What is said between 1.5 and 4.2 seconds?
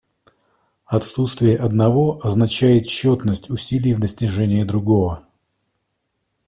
одного означает тщетность усилий в